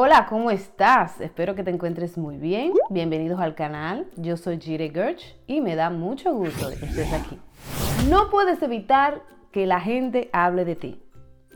Hola, 0.00 0.26
¿cómo 0.28 0.52
estás? 0.52 1.20
Espero 1.20 1.56
que 1.56 1.64
te 1.64 1.72
encuentres 1.72 2.16
muy 2.16 2.36
bien. 2.36 2.72
Bienvenidos 2.88 3.40
al 3.40 3.56
canal. 3.56 4.06
Yo 4.14 4.36
soy 4.36 4.60
Jire 4.60 4.90
Gerch 4.90 5.36
y 5.48 5.60
me 5.60 5.74
da 5.74 5.90
mucho 5.90 6.32
gusto 6.32 6.68
que 6.68 6.86
estés 6.86 7.12
aquí. 7.12 7.36
No 8.08 8.30
puedes 8.30 8.62
evitar 8.62 9.22
que 9.50 9.66
la 9.66 9.80
gente 9.80 10.30
hable 10.32 10.64
de 10.64 10.76
ti, 10.76 11.02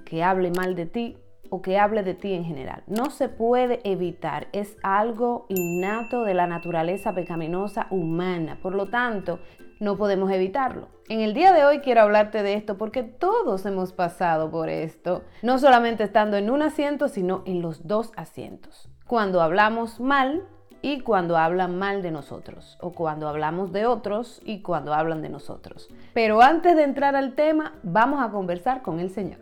que 0.04 0.24
hable 0.24 0.50
mal 0.50 0.74
de 0.74 0.86
ti 0.86 1.18
o 1.50 1.62
que 1.62 1.78
hable 1.78 2.02
de 2.02 2.14
ti 2.14 2.32
en 2.32 2.44
general. 2.44 2.82
No 2.88 3.10
se 3.10 3.28
puede 3.28 3.78
evitar, 3.84 4.48
es 4.50 4.76
algo 4.82 5.46
innato 5.48 6.24
de 6.24 6.34
la 6.34 6.48
naturaleza 6.48 7.14
pecaminosa 7.14 7.86
humana. 7.90 8.58
Por 8.60 8.74
lo 8.74 8.86
tanto, 8.86 9.38
no 9.82 9.96
podemos 9.96 10.30
evitarlo. 10.30 10.86
En 11.08 11.20
el 11.22 11.34
día 11.34 11.52
de 11.52 11.64
hoy 11.64 11.80
quiero 11.80 12.02
hablarte 12.02 12.44
de 12.44 12.54
esto 12.54 12.78
porque 12.78 13.02
todos 13.02 13.66
hemos 13.66 13.92
pasado 13.92 14.48
por 14.48 14.68
esto, 14.68 15.24
no 15.42 15.58
solamente 15.58 16.04
estando 16.04 16.36
en 16.36 16.50
un 16.50 16.62
asiento, 16.62 17.08
sino 17.08 17.42
en 17.46 17.62
los 17.62 17.88
dos 17.88 18.12
asientos. 18.16 18.88
Cuando 19.08 19.42
hablamos 19.42 19.98
mal 19.98 20.44
y 20.82 21.00
cuando 21.00 21.36
hablan 21.36 21.80
mal 21.80 22.00
de 22.00 22.12
nosotros, 22.12 22.78
o 22.80 22.92
cuando 22.92 23.28
hablamos 23.28 23.72
de 23.72 23.86
otros 23.86 24.40
y 24.44 24.62
cuando 24.62 24.94
hablan 24.94 25.20
de 25.20 25.30
nosotros. 25.30 25.88
Pero 26.14 26.42
antes 26.42 26.76
de 26.76 26.84
entrar 26.84 27.16
al 27.16 27.34
tema, 27.34 27.74
vamos 27.82 28.22
a 28.22 28.30
conversar 28.30 28.82
con 28.82 29.00
el 29.00 29.10
Señor. 29.10 29.40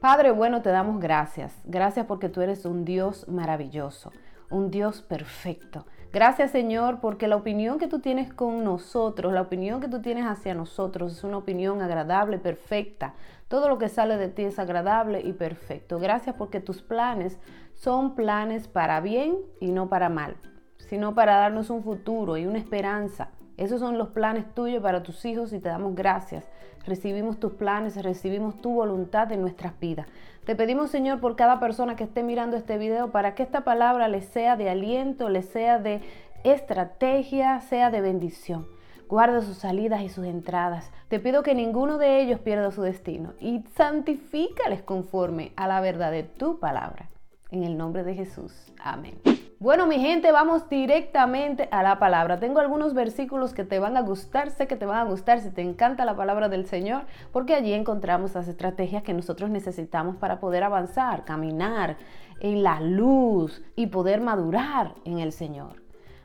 Padre 0.00 0.30
bueno, 0.30 0.62
te 0.62 0.70
damos 0.70 1.00
gracias. 1.00 1.54
Gracias 1.64 2.06
porque 2.06 2.30
tú 2.30 2.40
eres 2.40 2.64
un 2.64 2.86
Dios 2.86 3.28
maravilloso, 3.28 4.10
un 4.48 4.70
Dios 4.70 5.02
perfecto. 5.02 5.84
Gracias 6.12 6.50
Señor 6.50 7.00
porque 7.00 7.26
la 7.26 7.36
opinión 7.36 7.78
que 7.78 7.88
tú 7.88 8.00
tienes 8.00 8.34
con 8.34 8.64
nosotros, 8.64 9.32
la 9.32 9.40
opinión 9.40 9.80
que 9.80 9.88
tú 9.88 10.02
tienes 10.02 10.26
hacia 10.26 10.54
nosotros 10.54 11.12
es 11.12 11.24
una 11.24 11.38
opinión 11.38 11.80
agradable, 11.80 12.38
perfecta. 12.38 13.14
Todo 13.48 13.70
lo 13.70 13.78
que 13.78 13.88
sale 13.88 14.18
de 14.18 14.28
ti 14.28 14.42
es 14.42 14.58
agradable 14.58 15.22
y 15.22 15.32
perfecto. 15.32 15.98
Gracias 15.98 16.36
porque 16.36 16.60
tus 16.60 16.82
planes 16.82 17.38
son 17.74 18.14
planes 18.14 18.68
para 18.68 19.00
bien 19.00 19.38
y 19.58 19.72
no 19.72 19.88
para 19.88 20.10
mal, 20.10 20.36
sino 20.76 21.14
para 21.14 21.36
darnos 21.36 21.70
un 21.70 21.82
futuro 21.82 22.36
y 22.36 22.44
una 22.44 22.58
esperanza. 22.58 23.30
Esos 23.56 23.80
son 23.80 23.96
los 23.96 24.08
planes 24.08 24.52
tuyos 24.54 24.82
para 24.82 25.02
tus 25.02 25.24
hijos 25.24 25.54
y 25.54 25.60
te 25.60 25.70
damos 25.70 25.94
gracias. 25.94 26.46
Recibimos 26.86 27.38
tus 27.38 27.52
planes, 27.52 28.02
recibimos 28.02 28.60
tu 28.60 28.74
voluntad 28.74 29.30
en 29.32 29.40
nuestras 29.40 29.78
vidas. 29.78 30.06
Te 30.44 30.56
pedimos, 30.56 30.90
Señor, 30.90 31.20
por 31.20 31.36
cada 31.36 31.60
persona 31.60 31.94
que 31.94 32.04
esté 32.04 32.22
mirando 32.22 32.56
este 32.56 32.78
video, 32.78 33.12
para 33.12 33.34
que 33.34 33.44
esta 33.44 33.62
palabra 33.62 34.08
les 34.08 34.24
sea 34.24 34.56
de 34.56 34.68
aliento, 34.68 35.28
les 35.28 35.46
sea 35.46 35.78
de 35.78 36.00
estrategia, 36.42 37.60
sea 37.60 37.90
de 37.90 38.00
bendición. 38.00 38.66
Guarda 39.08 39.42
sus 39.42 39.58
salidas 39.58 40.02
y 40.02 40.08
sus 40.08 40.24
entradas. 40.24 40.90
Te 41.08 41.20
pido 41.20 41.42
que 41.42 41.54
ninguno 41.54 41.98
de 41.98 42.22
ellos 42.22 42.40
pierda 42.40 42.70
su 42.70 42.82
destino 42.82 43.34
y 43.40 43.62
santifícales 43.76 44.82
conforme 44.82 45.52
a 45.54 45.68
la 45.68 45.80
verdad 45.80 46.10
de 46.10 46.22
tu 46.22 46.58
palabra. 46.58 47.10
En 47.50 47.62
el 47.62 47.76
nombre 47.76 48.02
de 48.02 48.14
Jesús. 48.14 48.72
Amén. 48.82 49.31
Bueno, 49.62 49.86
mi 49.86 50.00
gente, 50.00 50.32
vamos 50.32 50.68
directamente 50.68 51.68
a 51.70 51.84
la 51.84 52.00
palabra. 52.00 52.40
Tengo 52.40 52.58
algunos 52.58 52.94
versículos 52.94 53.54
que 53.54 53.62
te 53.62 53.78
van 53.78 53.96
a 53.96 54.00
gustar, 54.00 54.50
sé 54.50 54.66
que 54.66 54.74
te 54.74 54.86
van 54.86 54.98
a 54.98 55.08
gustar 55.08 55.38
si 55.38 55.50
te 55.50 55.62
encanta 55.62 56.04
la 56.04 56.16
palabra 56.16 56.48
del 56.48 56.66
Señor, 56.66 57.02
porque 57.30 57.54
allí 57.54 57.72
encontramos 57.72 58.34
las 58.34 58.48
estrategias 58.48 59.04
que 59.04 59.14
nosotros 59.14 59.50
necesitamos 59.50 60.16
para 60.16 60.40
poder 60.40 60.64
avanzar, 60.64 61.24
caminar 61.24 61.96
en 62.40 62.64
la 62.64 62.80
luz 62.80 63.62
y 63.76 63.86
poder 63.86 64.20
madurar 64.20 64.94
en 65.04 65.20
el 65.20 65.30
Señor. 65.30 65.80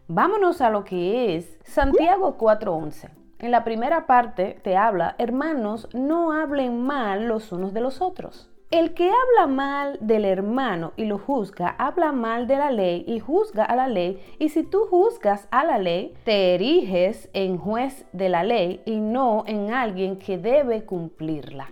Vámonos 0.08 0.60
a 0.60 0.72
lo 0.72 0.84
que 0.84 1.36
es 1.36 1.60
Santiago 1.64 2.40
4:11. 2.40 3.12
En 3.38 3.52
la 3.52 3.64
primera 3.64 4.08
parte 4.08 4.60
te 4.64 4.78
habla, 4.78 5.14
hermanos, 5.20 5.88
no 5.94 6.32
hablen 6.32 6.82
mal 6.82 7.28
los 7.28 7.52
unos 7.52 7.72
de 7.72 7.82
los 7.82 8.02
otros. 8.02 8.50
El 8.70 8.94
que 8.94 9.10
habla 9.10 9.48
mal 9.48 9.98
del 10.02 10.26
hermano 10.26 10.92
y 10.98 11.06
lo 11.06 11.18
juzga, 11.18 11.70
habla 11.78 12.12
mal 12.12 12.48
de 12.48 12.58
la 12.58 12.70
ley 12.70 13.06
y 13.08 13.22
juzga 13.22 13.64
a 13.64 13.78
la 13.78 13.88
ley. 13.88 14.22
Y 14.40 14.50
si 14.50 14.64
tú 14.64 14.88
juzgas 14.90 15.48
a 15.52 15.64
la 15.64 15.78
ley, 15.78 16.14
te 16.26 16.54
eriges 16.54 17.30
en 17.32 17.60
juez 17.60 18.06
de 18.12 18.28
la 18.28 18.44
ley 18.44 18.82
y 18.84 19.00
no 19.00 19.46
en 19.48 19.72
alguien 19.72 20.20
que 20.20 20.38
debe 20.38 20.84
cumplirla. 20.84 21.72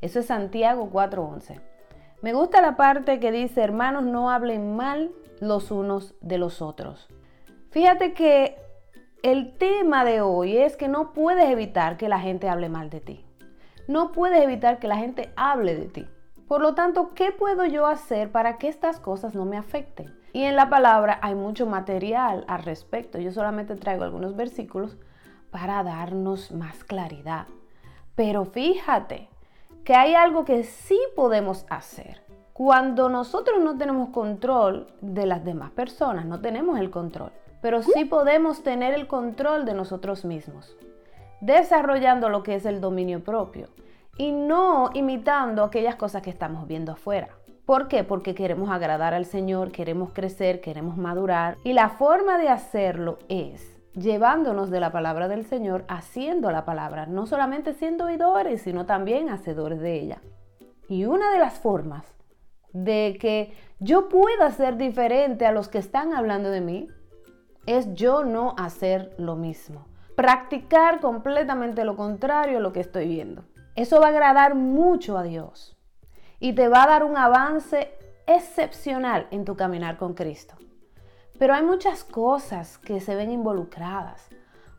Eso 0.00 0.20
es 0.20 0.26
Santiago 0.26 0.88
4:11. 0.90 1.60
Me 2.22 2.32
gusta 2.32 2.62
la 2.62 2.78
parte 2.78 3.20
que 3.20 3.30
dice, 3.30 3.60
hermanos, 3.60 4.02
no 4.02 4.30
hablen 4.30 4.74
mal 4.74 5.10
los 5.38 5.70
unos 5.70 6.14
de 6.22 6.38
los 6.38 6.62
otros. 6.62 7.08
Fíjate 7.72 8.14
que 8.14 8.56
el 9.22 9.52
tema 9.58 10.02
de 10.06 10.22
hoy 10.22 10.56
es 10.56 10.78
que 10.78 10.88
no 10.88 11.12
puedes 11.12 11.50
evitar 11.50 11.98
que 11.98 12.08
la 12.08 12.20
gente 12.20 12.48
hable 12.48 12.70
mal 12.70 12.88
de 12.88 13.00
ti. 13.00 13.22
No 13.86 14.12
puedes 14.12 14.40
evitar 14.42 14.78
que 14.78 14.88
la 14.88 14.96
gente 14.96 15.30
hable 15.36 15.74
de 15.74 15.88
ti. 15.88 16.06
Por 16.48 16.60
lo 16.60 16.74
tanto, 16.74 17.14
¿qué 17.14 17.32
puedo 17.32 17.64
yo 17.64 17.86
hacer 17.86 18.30
para 18.30 18.58
que 18.58 18.68
estas 18.68 19.00
cosas 19.00 19.34
no 19.34 19.44
me 19.44 19.56
afecten? 19.56 20.14
Y 20.32 20.42
en 20.44 20.56
la 20.56 20.68
palabra 20.68 21.18
hay 21.22 21.34
mucho 21.34 21.66
material 21.66 22.44
al 22.48 22.62
respecto. 22.62 23.18
Yo 23.18 23.32
solamente 23.32 23.76
traigo 23.76 24.04
algunos 24.04 24.34
versículos 24.34 24.96
para 25.50 25.82
darnos 25.82 26.52
más 26.52 26.84
claridad. 26.84 27.46
Pero 28.14 28.44
fíjate 28.44 29.28
que 29.84 29.94
hay 29.94 30.14
algo 30.14 30.44
que 30.44 30.64
sí 30.64 30.98
podemos 31.14 31.66
hacer. 31.68 32.22
Cuando 32.52 33.08
nosotros 33.08 33.60
no 33.60 33.76
tenemos 33.78 34.10
control 34.10 34.86
de 35.00 35.26
las 35.26 35.44
demás 35.44 35.70
personas, 35.70 36.26
no 36.26 36.40
tenemos 36.40 36.78
el 36.78 36.90
control, 36.90 37.32
pero 37.60 37.82
sí 37.82 38.04
podemos 38.04 38.62
tener 38.62 38.92
el 38.92 39.06
control 39.06 39.64
de 39.64 39.74
nosotros 39.74 40.24
mismos, 40.24 40.76
desarrollando 41.40 42.28
lo 42.28 42.42
que 42.42 42.54
es 42.54 42.66
el 42.66 42.80
dominio 42.80 43.24
propio 43.24 43.68
y 44.16 44.32
no 44.32 44.90
imitando 44.94 45.64
aquellas 45.64 45.96
cosas 45.96 46.22
que 46.22 46.30
estamos 46.30 46.66
viendo 46.66 46.92
afuera. 46.92 47.28
¿Por 47.64 47.88
qué? 47.88 48.04
Porque 48.04 48.34
queremos 48.34 48.70
agradar 48.70 49.14
al 49.14 49.24
Señor, 49.24 49.72
queremos 49.72 50.10
crecer, 50.12 50.60
queremos 50.60 50.96
madurar 50.96 51.56
y 51.64 51.72
la 51.72 51.90
forma 51.90 52.38
de 52.38 52.48
hacerlo 52.48 53.18
es 53.28 53.72
llevándonos 53.94 54.70
de 54.70 54.80
la 54.80 54.90
palabra 54.90 55.28
del 55.28 55.44
Señor, 55.44 55.84
haciendo 55.88 56.50
la 56.50 56.64
palabra, 56.64 57.06
no 57.06 57.26
solamente 57.26 57.74
siendo 57.74 58.06
oidores, 58.06 58.62
sino 58.62 58.86
también 58.86 59.28
hacedores 59.28 59.80
de 59.80 60.00
ella. 60.00 60.22
Y 60.88 61.04
una 61.04 61.30
de 61.30 61.38
las 61.38 61.58
formas 61.58 62.04
de 62.72 63.18
que 63.20 63.52
yo 63.80 64.08
pueda 64.08 64.50
ser 64.50 64.76
diferente 64.76 65.46
a 65.46 65.52
los 65.52 65.68
que 65.68 65.78
están 65.78 66.14
hablando 66.14 66.50
de 66.50 66.60
mí 66.60 66.88
es 67.66 67.92
yo 67.94 68.24
no 68.24 68.54
hacer 68.58 69.14
lo 69.18 69.36
mismo. 69.36 69.86
Practicar 70.16 71.00
completamente 71.00 71.84
lo 71.84 71.96
contrario 71.96 72.58
a 72.58 72.60
lo 72.60 72.72
que 72.72 72.80
estoy 72.80 73.08
viendo. 73.08 73.44
Eso 73.74 74.00
va 74.00 74.06
a 74.06 74.10
agradar 74.10 74.54
mucho 74.54 75.16
a 75.16 75.22
Dios 75.22 75.76
y 76.38 76.52
te 76.52 76.68
va 76.68 76.84
a 76.84 76.88
dar 76.88 77.04
un 77.04 77.16
avance 77.16 77.90
excepcional 78.26 79.28
en 79.30 79.44
tu 79.44 79.56
caminar 79.56 79.96
con 79.96 80.14
Cristo. 80.14 80.54
Pero 81.38 81.54
hay 81.54 81.62
muchas 81.62 82.04
cosas 82.04 82.78
que 82.78 83.00
se 83.00 83.14
ven 83.14 83.30
involucradas, 83.30 84.28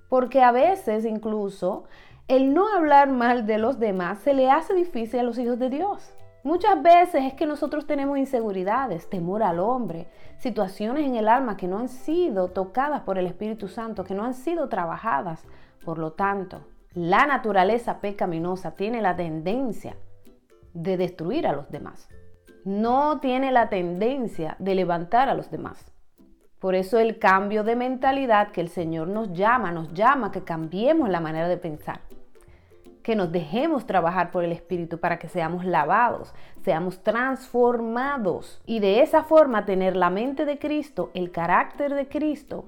porque 0.10 0.44
a 0.44 0.52
veces 0.52 1.06
incluso 1.06 1.86
el 2.28 2.54
no 2.54 2.68
hablar 2.72 3.10
mal 3.10 3.48
de 3.48 3.58
los 3.58 3.80
demás 3.80 4.20
se 4.20 4.34
le 4.34 4.52
hace 4.52 4.74
difícil 4.74 5.22
a 5.22 5.24
los 5.24 5.40
hijos 5.40 5.58
de 5.58 5.70
Dios. 5.70 6.14
Muchas 6.44 6.82
veces 6.84 7.24
es 7.24 7.34
que 7.34 7.46
nosotros 7.46 7.88
tenemos 7.88 8.18
inseguridades, 8.18 9.10
temor 9.10 9.44
al 9.44 9.60
hombre, 9.60 10.08
situaciones 10.38 11.06
en 11.06 11.16
el 11.16 11.30
alma 11.30 11.58
que 11.58 11.68
no 11.68 11.80
han 11.80 11.90
sido 11.90 12.50
tocadas 12.50 13.02
por 13.02 13.18
el 13.18 13.26
Espíritu 13.26 13.70
Santo, 13.70 14.04
que 14.04 14.14
no 14.14 14.24
han 14.24 14.34
sido 14.34 14.70
trabajadas. 14.70 15.44
Por 15.84 15.98
lo 15.98 16.12
tanto, 16.12 16.66
la 16.94 17.26
naturaleza 17.26 18.00
pecaminosa 18.02 18.76
tiene 18.76 19.02
la 19.02 19.16
tendencia 19.16 19.98
de 20.74 20.96
destruir 20.98 21.48
a 21.48 21.54
los 21.54 21.70
demás. 21.72 22.08
No 22.66 23.20
tiene 23.20 23.52
la 23.52 23.70
tendencia 23.70 24.56
de 24.60 24.76
levantar 24.76 25.28
a 25.28 25.34
los 25.34 25.50
demás. 25.50 25.92
Por 26.60 26.76
eso 26.76 27.00
el 27.00 27.18
cambio 27.18 27.64
de 27.64 27.76
mentalidad 27.76 28.52
que 28.52 28.62
el 28.62 28.70
Señor 28.70 29.08
nos 29.08 29.34
llama, 29.34 29.72
nos 29.72 29.92
llama 29.94 30.32
que 30.32 30.44
cambiemos 30.44 31.10
la 31.10 31.20
manera 31.20 31.48
de 31.48 31.58
pensar, 31.58 32.02
que 33.02 33.16
nos 33.16 33.32
dejemos 33.32 33.86
trabajar 33.86 34.32
por 34.32 34.46
el 34.46 34.52
Espíritu 34.52 35.00
para 35.00 35.18
que 35.20 35.28
seamos 35.28 35.66
lavados, 35.66 36.34
seamos 36.62 37.04
transformados 37.04 38.62
y 38.66 38.80
de 38.80 39.02
esa 39.02 39.24
forma 39.24 39.66
tener 39.66 39.98
la 39.98 40.10
mente 40.10 40.46
de 40.46 40.60
Cristo, 40.60 41.10
el 41.16 41.32
carácter 41.32 41.96
de 41.96 42.08
Cristo, 42.08 42.66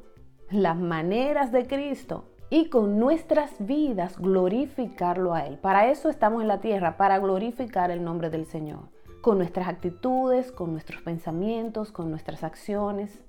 las 0.49 0.75
maneras 0.75 1.51
de 1.51 1.65
Cristo 1.65 2.34
y 2.49 2.69
con 2.69 2.99
nuestras 2.99 3.51
vidas 3.59 4.17
glorificarlo 4.19 5.33
a 5.33 5.45
Él. 5.47 5.57
Para 5.57 5.89
eso 5.89 6.09
estamos 6.09 6.41
en 6.41 6.47
la 6.47 6.59
tierra, 6.59 6.97
para 6.97 7.19
glorificar 7.19 7.91
el 7.91 8.03
nombre 8.03 8.29
del 8.29 8.45
Señor. 8.45 8.89
Con 9.21 9.39
nuestras 9.39 9.67
actitudes, 9.67 10.51
con 10.51 10.71
nuestros 10.71 11.01
pensamientos, 11.01 11.91
con 11.91 12.11
nuestras 12.11 12.43
acciones, 12.43 13.25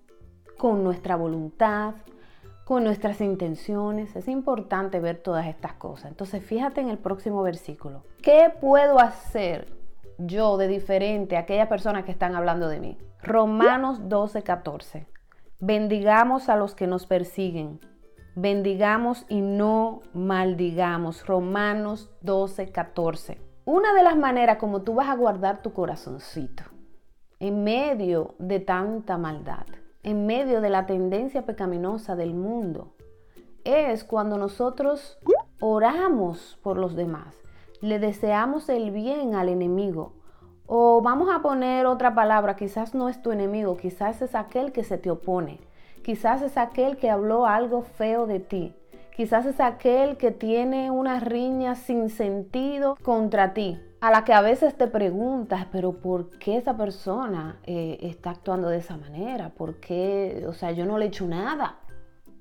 con 0.59 0.85
nuestra 0.85 1.17
voluntad, 1.17 1.95
con 2.65 2.85
nuestras 2.85 3.21
intenciones. 3.21 4.15
Es 4.17 4.29
importante 4.29 5.01
ver 5.01 5.19
todas 5.19 5.47
estas 5.47 5.75
cosas. 5.75 6.11
Entonces 6.11 6.45
fíjate 6.45 6.81
en 6.81 6.91
el 6.91 6.99
próximo 6.99 7.43
versículo. 7.43 8.03
¿Qué 8.23 8.53
puedo 8.61 8.99
hacer 8.99 9.73
yo 10.19 10.57
de 10.57 10.69
diferente 10.69 11.37
a 11.37 11.41
aquellas 11.41 11.69
personas 11.69 12.05
que 12.05 12.11
están 12.11 12.35
hablando 12.35 12.69
de 12.69 12.81
mí? 12.81 12.99
Romanos 13.23 14.09
12, 14.09 14.43
14. 14.43 15.07
Bendigamos 15.59 16.51
a 16.51 16.57
los 16.57 16.75
que 16.75 16.87
nos 16.87 17.07
persiguen 17.07 17.81
bendigamos 18.37 19.25
y 19.29 19.41
no 19.41 20.03
maldigamos. 20.13 21.27
Romanos 21.27 22.11
12, 22.21 22.71
14. 22.71 23.41
Una 23.65 23.95
de 23.95 24.05
las 24.05 24.17
maneras 24.17 24.59
como 24.59 24.83
tú 24.83 24.95
vas 24.95 25.09
a 25.09 25.17
guardar 25.17 25.63
tu 25.63 25.73
corazoncito, 25.73 26.63
en 27.41 27.65
medio 27.65 28.37
de 28.39 28.61
tanta 28.61 29.19
maldad, 29.19 29.67
en 30.05 30.27
medio 30.27 30.61
de 30.61 30.71
la 30.71 30.87
tendencia 30.87 31.45
pecaminosa 31.45 32.15
del 32.15 32.35
mundo, 32.35 32.95
es 33.65 34.05
cuando 34.05 34.39
nosotros 34.39 35.19
oramos 35.59 36.59
por 36.63 36.77
los 36.77 36.95
demás, 36.95 37.35
le 37.81 37.99
deseamos 37.99 38.69
el 38.69 38.93
bien 38.93 39.35
al 39.35 39.49
enemigo. 39.49 40.13
O 40.67 41.01
vamos 41.01 41.29
a 41.33 41.43
poner 41.43 41.87
otra 41.87 42.15
palabra, 42.15 42.57
quizás 42.57 42.95
no 42.95 43.09
es 43.09 43.23
tu 43.23 43.33
enemigo, 43.33 43.77
quizás 43.77 44.21
es 44.21 44.35
aquel 44.35 44.73
que 44.73 44.85
se 44.85 44.99
te 44.99 45.11
opone, 45.11 45.61
quizás 46.03 46.43
es 46.43 46.57
aquel 46.57 46.97
que 46.97 47.11
habló 47.11 47.47
algo 47.47 47.83
feo 47.83 48.27
de 48.27 48.41
ti, 48.41 48.75
quizás 49.17 49.47
es 49.47 49.61
aquel 49.61 50.17
que 50.17 50.31
tiene 50.31 50.91
una 50.91 51.21
riña 51.21 51.75
sin 51.75 52.11
sentido 52.11 52.97
contra 53.03 53.55
ti, 53.55 53.81
a 54.01 54.11
la 54.11 54.25
que 54.25 54.33
a 54.33 54.41
veces 54.41 54.77
te 54.77 54.87
preguntas, 54.87 55.67
pero 55.73 55.93
¿por 55.95 56.39
qué 56.39 56.57
esa 56.59 56.77
persona 56.77 57.59
eh, 57.65 57.99
está 58.03 58.31
actuando 58.31 58.69
de 58.69 58.79
esa 58.79 58.97
manera? 58.97 59.49
¿Por 59.51 59.81
qué? 59.81 60.45
O 60.49 60.53
sea, 60.53 60.71
yo 60.73 60.85
no 60.85 60.99
le 60.99 61.07
he 61.07 61.09
hecho 61.09 61.27
nada. 61.27 61.79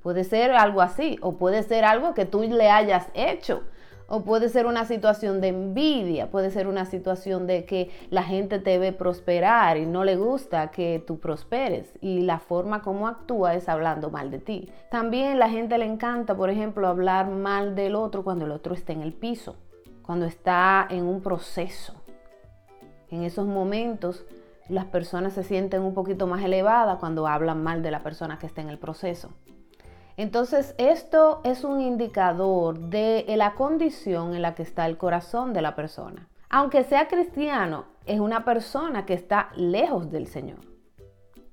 Puede 0.04 0.24
ser 0.24 0.51
algo 0.51 0.81
así, 0.81 1.18
o 1.22 1.38
puede 1.38 1.63
ser 1.63 1.86
algo 1.86 2.13
que 2.13 2.25
tú 2.25 2.44
le 2.44 2.69
hayas 2.69 3.10
hecho. 3.13 3.63
O 4.07 4.24
puede 4.24 4.50
ser 4.50 4.68
una 4.68 4.86
situación 4.86 5.42
de 5.42 5.48
envidia, 5.48 6.30
puede 6.30 6.52
ser 6.52 6.68
una 6.68 6.86
situación 6.86 7.48
de 7.48 7.66
que 7.66 7.90
la 8.12 8.24
gente 8.24 8.60
te 8.60 8.78
ve 8.78 8.92
prosperar 8.92 9.78
y 9.78 9.86
no 9.86 10.04
le 10.04 10.16
gusta 10.16 10.69
que 10.69 11.04
tú 11.06 11.19
prosperes 11.19 11.92
y 12.02 12.22
la 12.22 12.40
forma 12.40 12.81
como 12.81 13.07
actúa 13.07 13.56
es 13.56 13.68
hablando 13.68 14.12
mal 14.12 14.30
de 14.30 14.40
ti. 14.40 14.69
También 14.92 15.40
la 15.40 15.50
gente 15.50 15.78
le 15.78 15.86
encanta, 15.86 16.36
por 16.36 16.52
ejemplo, 16.52 16.88
hablar 16.88 17.30
mal 17.30 17.75
del 17.75 17.96
otro 17.96 18.24
cuando 18.24 18.46
el 18.46 18.52
otro 18.52 18.75
está 18.75 18.94
en 18.94 19.02
el 19.02 19.13
piso, 19.13 19.56
cuando 20.04 20.25
está 20.25 20.86
en 20.90 21.06
un 21.06 21.22
proceso. 21.22 21.94
En 23.10 23.24
esos 23.24 23.48
momentos 23.48 24.25
las 24.69 24.86
personas 24.86 25.34
se 25.34 25.44
sienten 25.44 25.81
un 25.81 25.94
poquito 25.94 26.28
más 26.28 26.44
elevadas 26.44 27.00
cuando 27.00 27.28
hablan 27.28 27.63
mal 27.63 27.84
de 27.84 27.92
la 27.92 28.01
persona 28.01 28.40
que 28.40 28.48
está 28.48 28.62
en 28.62 28.69
el 28.69 28.80
proceso. 28.80 29.30
Entonces, 30.18 30.76
esto 30.78 31.42
es 31.44 31.64
un 31.64 31.82
indicador 31.82 32.80
de 32.80 33.26
la 33.36 33.54
condición 33.54 34.34
en 34.34 34.42
la 34.42 34.56
que 34.56 34.64
está 34.64 34.86
el 34.86 34.98
corazón 34.98 35.52
de 35.52 35.62
la 35.62 35.76
persona. 35.76 36.30
Aunque 36.50 36.84
sea 36.84 37.08
cristiano, 37.08 37.86
es 38.06 38.20
una 38.20 38.46
persona 38.46 39.06
que 39.06 39.14
está 39.14 39.50
lejos 39.56 40.12
del 40.12 40.28
Señor. 40.28 40.60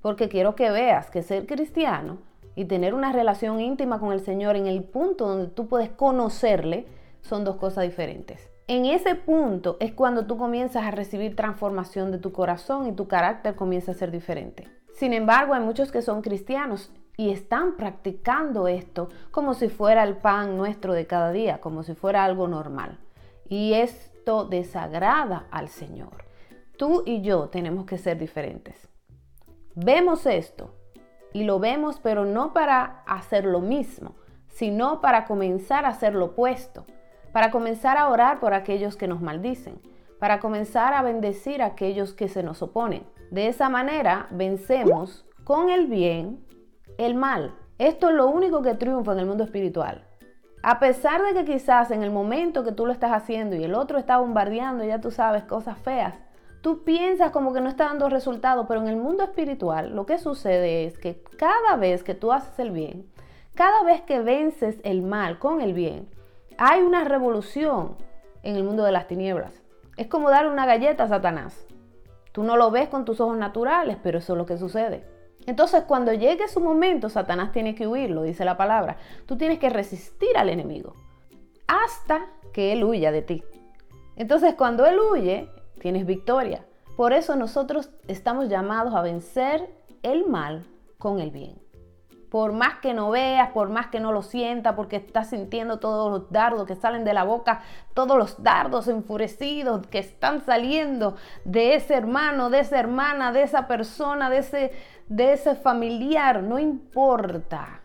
Porque 0.01 0.29
quiero 0.29 0.55
que 0.55 0.71
veas 0.71 1.09
que 1.09 1.23
ser 1.23 1.45
cristiano 1.45 2.19
y 2.55 2.65
tener 2.65 2.93
una 2.93 3.11
relación 3.11 3.59
íntima 3.59 3.99
con 3.99 4.13
el 4.13 4.21
Señor 4.21 4.55
en 4.55 4.67
el 4.67 4.83
punto 4.83 5.27
donde 5.27 5.47
tú 5.47 5.67
puedes 5.67 5.89
conocerle 5.89 6.85
son 7.21 7.43
dos 7.43 7.57
cosas 7.57 7.83
diferentes. 7.83 8.49
En 8.67 8.85
ese 8.85 9.15
punto 9.15 9.75
es 9.81 9.91
cuando 9.91 10.25
tú 10.25 10.37
comienzas 10.37 10.85
a 10.85 10.91
recibir 10.91 11.35
transformación 11.35 12.11
de 12.11 12.17
tu 12.17 12.31
corazón 12.31 12.87
y 12.87 12.93
tu 12.93 13.09
carácter 13.09 13.55
comienza 13.55 13.91
a 13.91 13.95
ser 13.95 14.09
diferente. 14.09 14.69
Sin 14.93 15.11
embargo, 15.11 15.53
hay 15.53 15.61
muchos 15.61 15.91
que 15.91 16.01
son 16.01 16.21
cristianos 16.21 16.91
y 17.17 17.29
están 17.29 17.75
practicando 17.75 18.67
esto 18.67 19.09
como 19.31 19.53
si 19.53 19.69
fuera 19.69 20.03
el 20.03 20.17
pan 20.17 20.57
nuestro 20.57 20.93
de 20.93 21.05
cada 21.05 21.31
día, 21.31 21.61
como 21.61 21.83
si 21.83 21.93
fuera 21.93 22.23
algo 22.23 22.47
normal. 22.47 22.99
Y 23.47 23.73
esto 23.73 24.45
desagrada 24.45 25.47
al 25.51 25.69
Señor. 25.69 26.25
Tú 26.77 27.03
y 27.05 27.21
yo 27.21 27.49
tenemos 27.49 27.85
que 27.85 27.97
ser 27.97 28.17
diferentes. 28.17 28.89
Vemos 29.75 30.25
esto 30.25 30.73
y 31.33 31.43
lo 31.43 31.59
vemos 31.59 31.99
pero 32.01 32.25
no 32.25 32.53
para 32.53 33.03
hacer 33.05 33.45
lo 33.45 33.59
mismo, 33.59 34.15
sino 34.47 35.01
para 35.01 35.25
comenzar 35.25 35.85
a 35.85 35.89
hacer 35.89 36.13
lo 36.13 36.25
opuesto, 36.25 36.85
para 37.31 37.51
comenzar 37.51 37.97
a 37.97 38.09
orar 38.09 38.39
por 38.39 38.53
aquellos 38.53 38.95
que 38.95 39.07
nos 39.07 39.21
maldicen, 39.21 39.79
para 40.19 40.39
comenzar 40.39 40.93
a 40.93 41.01
bendecir 41.01 41.61
a 41.61 41.67
aquellos 41.67 42.13
que 42.13 42.27
se 42.27 42.43
nos 42.43 42.61
oponen. 42.61 43.03
De 43.31 43.47
esa 43.47 43.69
manera 43.69 44.27
vencemos 44.31 45.25
con 45.43 45.69
el 45.69 45.87
bien 45.87 46.43
el 46.97 47.15
mal. 47.15 47.53
Esto 47.77 48.09
es 48.09 48.15
lo 48.15 48.27
único 48.27 48.61
que 48.61 48.75
triunfa 48.75 49.13
en 49.13 49.19
el 49.19 49.25
mundo 49.25 49.43
espiritual. 49.43 50.05
A 50.61 50.79
pesar 50.79 51.21
de 51.23 51.33
que 51.33 51.43
quizás 51.43 51.91
en 51.91 52.03
el 52.03 52.11
momento 52.11 52.63
que 52.63 52.71
tú 52.71 52.85
lo 52.85 52.93
estás 52.93 53.11
haciendo 53.11 53.55
y 53.55 53.63
el 53.63 53.75
otro 53.75 53.97
está 53.97 54.17
bombardeando, 54.17 54.83
ya 54.83 55.01
tú 55.01 55.11
sabes, 55.11 55.43
cosas 55.43 55.77
feas, 55.77 56.15
tú 56.61 56.83
piensas 56.85 57.31
como 57.31 57.51
que 57.51 57.59
no 57.59 57.67
está 57.67 57.85
dando 57.85 58.07
resultado, 58.07 58.65
pero 58.67 58.79
en 58.79 58.87
el 58.87 58.95
mundo 58.95 59.23
espiritual 59.23 59.93
lo 59.93 60.05
que 60.05 60.17
sucede 60.17 60.85
es 60.85 60.97
que 60.97 61.21
cada 61.37 61.75
vez 61.75 62.03
que 62.03 62.15
tú 62.15 62.31
haces 62.31 62.57
el 62.59 62.71
bien, 62.71 63.05
cada 63.55 63.83
vez 63.83 64.01
que 64.01 64.21
vences 64.21 64.79
el 64.83 65.01
mal 65.01 65.37
con 65.37 65.59
el 65.59 65.73
bien, 65.73 66.07
hay 66.57 66.81
una 66.81 67.03
revolución 67.03 67.97
en 68.43 68.55
el 68.55 68.63
mundo 68.63 68.83
de 68.83 68.93
las 68.93 69.07
tinieblas. 69.07 69.61
Es 69.97 70.07
como 70.07 70.29
dar 70.29 70.47
una 70.47 70.65
galleta 70.65 71.03
a 71.03 71.09
Satanás. 71.09 71.67
Tú 72.31 72.43
no 72.43 72.57
lo 72.57 72.71
ves 72.71 72.87
con 72.87 73.05
tus 73.05 73.19
ojos 73.19 73.37
naturales, 73.37 73.97
pero 74.01 74.19
eso 74.19 74.33
es 74.33 74.37
lo 74.37 74.45
que 74.45 74.57
sucede. 74.57 75.12
Entonces, 75.45 75.83
cuando 75.83 76.13
llegue 76.13 76.47
su 76.47 76.59
momento, 76.59 77.09
Satanás 77.09 77.51
tiene 77.51 77.75
que 77.75 77.87
huir, 77.87 78.09
lo 78.09 78.23
dice 78.23 78.45
la 78.45 78.57
palabra. 78.57 78.97
Tú 79.25 79.37
tienes 79.37 79.59
que 79.59 79.69
resistir 79.69 80.37
al 80.37 80.49
enemigo 80.49 80.95
hasta 81.67 82.27
que 82.53 82.73
él 82.73 82.83
huya 82.83 83.11
de 83.11 83.21
ti. 83.21 83.43
Entonces, 84.15 84.55
cuando 84.55 84.85
él 84.85 84.99
huye, 84.99 85.49
tienes 85.79 86.05
victoria. 86.05 86.65
Por 86.95 87.13
eso 87.13 87.35
nosotros 87.35 87.89
estamos 88.07 88.49
llamados 88.49 88.93
a 88.93 89.01
vencer 89.01 89.69
el 90.03 90.27
mal 90.27 90.65
con 90.97 91.19
el 91.19 91.31
bien. 91.31 91.62
Por 92.33 92.51
más 92.51 92.79
que 92.79 92.95
no 92.95 93.11
veas, 93.11 93.51
por 93.51 93.69
más 93.69 93.89
que 93.89 93.99
no 93.99 94.11
lo 94.11 94.23
sientas, 94.23 94.73
porque 94.73 94.95
estás 94.95 95.29
sintiendo 95.29 95.77
todos 95.77 96.09
los 96.09 96.31
dardos 96.31 96.65
que 96.65 96.73
salen 96.73 97.03
de 97.03 97.13
la 97.13 97.23
boca, 97.23 97.61
todos 97.93 98.17
los 98.17 98.41
dardos 98.41 98.87
enfurecidos 98.87 99.85
que 99.85 99.99
están 99.99 100.43
saliendo 100.43 101.15
de 101.45 101.75
ese 101.75 101.93
hermano, 101.93 102.49
de 102.49 102.61
esa 102.61 102.79
hermana, 102.79 103.31
de 103.31 103.43
esa 103.43 103.67
persona, 103.67 104.31
de 104.31 104.39
ese 104.39 104.71
de 105.07 105.33
ese 105.33 105.53
familiar, 105.53 106.41
no 106.41 106.57
importa 106.57 107.81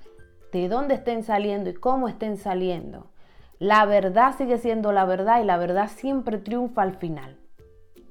de 0.50 0.70
dónde 0.70 0.94
estén 0.94 1.24
saliendo 1.24 1.68
y 1.68 1.74
cómo 1.74 2.08
estén 2.08 2.38
saliendo. 2.38 3.10
La 3.58 3.84
verdad 3.84 4.34
sigue 4.38 4.56
siendo 4.56 4.92
la 4.92 5.04
verdad 5.04 5.42
y 5.42 5.44
la 5.44 5.58
verdad 5.58 5.90
siempre 5.94 6.38
triunfa 6.38 6.80
al 6.80 6.96
final. 6.96 7.36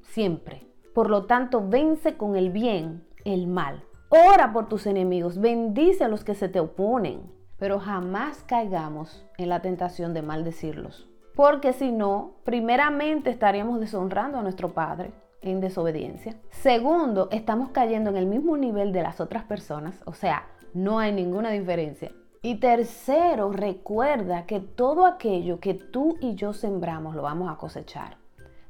Siempre. 0.02 0.68
Por 0.94 1.10
lo 1.10 1.26
tanto, 1.26 1.68
vence 1.68 2.16
con 2.16 2.36
el 2.36 2.50
bien 2.50 3.08
el 3.24 3.48
mal. 3.48 3.87
Ora 4.10 4.54
por 4.54 4.70
tus 4.70 4.86
enemigos, 4.86 5.38
bendice 5.38 6.02
a 6.02 6.08
los 6.08 6.24
que 6.24 6.34
se 6.34 6.48
te 6.48 6.60
oponen, 6.60 7.30
pero 7.58 7.78
jamás 7.78 8.42
caigamos 8.46 9.26
en 9.36 9.50
la 9.50 9.60
tentación 9.60 10.14
de 10.14 10.22
maldecirlos. 10.22 11.06
Porque 11.34 11.74
si 11.74 11.92
no, 11.92 12.36
primeramente 12.44 13.28
estaríamos 13.28 13.80
deshonrando 13.80 14.38
a 14.38 14.42
nuestro 14.42 14.70
Padre 14.70 15.12
en 15.42 15.60
desobediencia. 15.60 16.40
Segundo, 16.48 17.28
estamos 17.32 17.68
cayendo 17.68 18.08
en 18.08 18.16
el 18.16 18.24
mismo 18.24 18.56
nivel 18.56 18.92
de 18.92 19.02
las 19.02 19.20
otras 19.20 19.44
personas, 19.44 20.02
o 20.06 20.14
sea, 20.14 20.46
no 20.72 20.98
hay 20.98 21.12
ninguna 21.12 21.50
diferencia. 21.50 22.10
Y 22.40 22.60
tercero, 22.60 23.52
recuerda 23.52 24.46
que 24.46 24.60
todo 24.60 25.04
aquello 25.04 25.60
que 25.60 25.74
tú 25.74 26.16
y 26.22 26.34
yo 26.34 26.54
sembramos 26.54 27.14
lo 27.14 27.20
vamos 27.22 27.52
a 27.52 27.56
cosechar. 27.56 28.16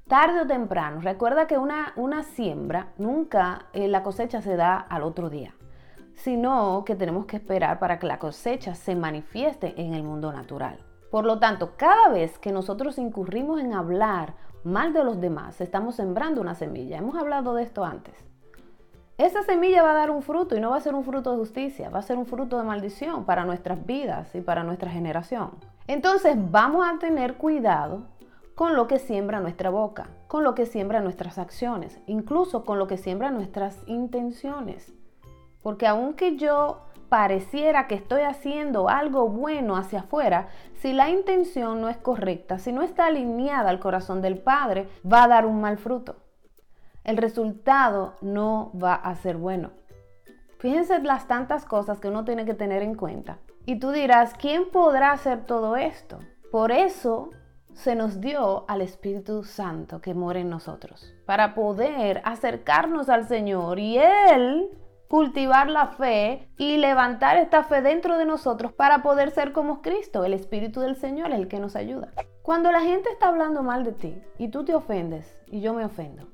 Tarde 0.09 0.41
o 0.41 0.47
temprano, 0.47 1.03
recuerda 1.03 1.47
que 1.47 1.59
una, 1.59 1.93
una 1.95 2.23
siembra, 2.23 2.95
nunca 2.97 3.67
eh, 3.75 3.89
la 3.89 4.03
cosecha 4.03 4.41
se 4.41 4.57
da 4.57 4.79
al 4.79 5.03
otro 5.03 5.29
día, 5.29 5.55
sino 6.15 6.83
que 6.87 6.97
tenemos 6.97 7.27
que 7.27 7.37
esperar 7.37 7.79
para 7.79 7.99
que 7.99 8.07
la 8.07 8.19
cosecha 8.19 8.75
se 8.75 8.97
manifieste 8.97 9.79
en 9.79 9.93
el 9.93 10.03
mundo 10.03 10.33
natural. 10.33 10.79
Por 11.11 11.27
lo 11.27 11.39
tanto, 11.39 11.75
cada 11.77 12.09
vez 12.09 12.39
que 12.39 12.53
nosotros 12.53 12.97
incurrimos 12.97 13.61
en 13.61 13.75
hablar 13.75 14.33
mal 14.65 14.95
de 14.95 15.05
los 15.05 15.21
demás, 15.21 15.61
estamos 15.61 15.97
sembrando 15.97 16.41
una 16.41 16.55
semilla. 16.55 16.97
Hemos 16.97 17.17
hablado 17.17 17.55
de 17.55 17.65
esto 17.65 17.85
antes. 17.85 18.15
Esa 19.19 19.43
semilla 19.43 19.83
va 19.83 19.91
a 19.91 19.95
dar 19.95 20.11
un 20.11 20.23
fruto 20.23 20.57
y 20.57 20.61
no 20.61 20.71
va 20.71 20.79
a 20.79 20.81
ser 20.81 20.95
un 20.95 21.05
fruto 21.05 21.33
de 21.33 21.37
justicia, 21.37 21.91
va 21.91 21.99
a 21.99 22.03
ser 22.03 22.17
un 22.17 22.25
fruto 22.25 22.57
de 22.57 22.65
maldición 22.65 23.27
para 23.27 23.45
nuestras 23.45 23.85
vidas 23.85 24.35
y 24.35 24.41
para 24.41 24.65
nuestra 24.65 24.91
generación. 24.91 25.51
Entonces 25.87 26.35
vamos 26.51 26.87
a 26.89 26.99
tener 26.99 27.35
cuidado 27.35 28.05
con 28.59 28.75
lo 28.75 28.89
que 28.89 28.99
siembra 28.99 29.39
nuestra 29.39 29.71
boca, 29.71 30.09
con 30.27 30.43
lo 30.43 30.57
que 30.57 30.67
siembra 30.67 31.01
nuestras 31.01 31.39
acciones, 31.39 32.01
incluso 32.09 32.65
con 32.65 32.81
lo 32.81 32.89
que 32.89 32.97
siembra 32.97 33.31
nuestras 33.31 33.79
intenciones. 33.87 34.93
Porque 35.63 35.87
aunque 35.87 36.37
yo 36.37 36.81
pareciera 37.09 37.87
que 37.87 37.95
estoy 37.95 38.23
haciendo 38.23 38.89
algo 38.89 39.29
bueno 39.29 39.77
hacia 39.77 40.01
afuera, 40.01 40.49
si 40.75 40.93
la 40.93 41.09
intención 41.09 41.81
no 41.81 41.89
es 41.89 41.99
correcta, 41.99 42.59
si 42.59 42.73
no 42.73 42.83
está 42.83 43.07
alineada 43.07 43.71
al 43.71 43.79
corazón 43.79 44.23
del 44.23 44.39
Padre, 44.39 44.89
va 45.07 45.23
a 45.23 45.29
dar 45.29 45.47
un 45.47 45.61
mal 45.61 45.79
fruto. 45.79 46.17
El 47.05 47.17
resultado 47.17 48.17
no 48.23 48.73
va 48.75 48.95
a 48.95 49.15
ser 49.15 49.37
bueno. 49.37 49.71
Fíjense 50.59 50.99
las 50.99 51.29
tantas 51.29 51.65
cosas 51.65 52.01
que 52.01 52.09
uno 52.09 52.25
tiene 52.25 52.45
que 52.45 52.55
tener 52.55 52.83
en 52.83 52.97
cuenta. 52.97 53.39
Y 53.67 53.79
tú 53.79 53.93
dirás, 53.93 54.35
¿quién 54.35 54.69
podrá 54.69 55.13
hacer 55.13 55.47
todo 55.47 55.77
esto? 55.77 56.19
Por 56.51 56.73
eso 56.73 57.31
se 57.79 57.95
nos 57.95 58.21
dio 58.21 58.65
al 58.69 58.83
Espíritu 58.83 59.45
Santo 59.45 60.01
que 60.01 60.15
mora 60.15 60.41
en 60.41 60.51
nosotros, 60.51 61.15
para 61.27 61.55
poder 61.55 62.21
acercarnos 62.25 63.09
al 63.09 63.27
Señor 63.27 63.79
y 63.79 63.99
Él 63.99 64.71
cultivar 65.09 65.71
la 65.71 65.87
fe 65.87 66.51
y 66.59 66.77
levantar 66.77 67.39
esta 67.39 67.65
fe 67.65 67.81
dentro 67.81 68.19
de 68.19 68.27
nosotros 68.27 68.73
para 68.73 69.03
poder 69.03 69.31
ser 69.31 69.53
como 69.53 69.81
Cristo. 69.81 70.25
El 70.25 70.35
Espíritu 70.35 70.81
del 70.81 70.97
Señor 70.97 71.33
el 71.33 71.49
que 71.49 71.61
nos 71.61 71.77
ayuda. 71.77 72.13
Cuando 72.43 72.71
la 72.71 72.83
gente 72.83 73.09
está 73.11 73.29
hablando 73.29 73.63
mal 73.63 73.85
de 73.85 73.93
ti 73.93 74.23
y 74.37 74.49
tú 74.49 74.65
te 74.65 74.75
ofendes 74.75 75.41
y 75.47 75.61
yo 75.61 75.73
me 75.73 75.85
ofendo, 75.85 76.29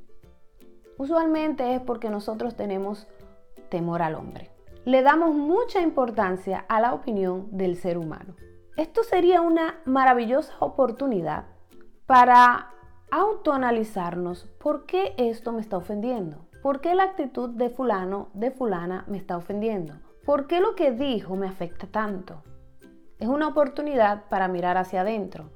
Usualmente 0.96 1.74
es 1.74 1.80
porque 1.80 2.08
nosotros 2.08 2.54
tenemos 2.54 3.08
temor 3.68 4.00
al 4.00 4.14
hombre. 4.14 4.50
Le 4.84 5.02
damos 5.02 5.34
mucha 5.34 5.80
importancia 5.80 6.64
a 6.68 6.80
la 6.80 6.94
opinión 6.94 7.48
del 7.50 7.76
ser 7.76 7.98
humano. 7.98 8.36
Esto 8.76 9.04
sería 9.04 9.40
una 9.40 9.76
maravillosa 9.84 10.52
oportunidad 10.58 11.44
para 12.06 12.70
autoanalizarnos 13.12 14.48
por 14.58 14.84
qué 14.84 15.14
esto 15.16 15.52
me 15.52 15.60
está 15.60 15.76
ofendiendo. 15.76 16.48
¿Por 16.60 16.80
qué 16.80 16.96
la 16.96 17.04
actitud 17.04 17.50
de 17.50 17.70
fulano, 17.70 18.30
de 18.34 18.50
fulana 18.50 19.04
me 19.06 19.16
está 19.16 19.36
ofendiendo? 19.36 19.94
¿Por 20.24 20.48
qué 20.48 20.60
lo 20.60 20.74
que 20.74 20.90
dijo 20.90 21.36
me 21.36 21.46
afecta 21.46 21.86
tanto? 21.86 22.42
Es 23.20 23.28
una 23.28 23.46
oportunidad 23.46 24.24
para 24.28 24.48
mirar 24.48 24.76
hacia 24.76 25.02
adentro. 25.02 25.50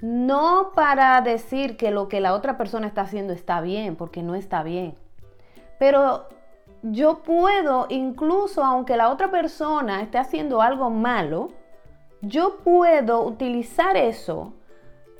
No 0.00 0.72
para 0.74 1.20
decir 1.20 1.76
que 1.76 1.92
lo 1.92 2.08
que 2.08 2.20
la 2.20 2.34
otra 2.34 2.56
persona 2.56 2.88
está 2.88 3.02
haciendo 3.02 3.32
está 3.32 3.60
bien, 3.60 3.94
porque 3.94 4.24
no 4.24 4.34
está 4.34 4.64
bien. 4.64 4.96
Pero 5.78 6.26
yo 6.82 7.22
puedo, 7.22 7.86
incluso 7.88 8.64
aunque 8.64 8.96
la 8.96 9.10
otra 9.10 9.30
persona 9.30 10.02
esté 10.02 10.18
haciendo 10.18 10.60
algo 10.60 10.90
malo, 10.90 11.50
yo 12.20 12.58
puedo 12.58 13.22
utilizar 13.24 13.96
eso 13.96 14.54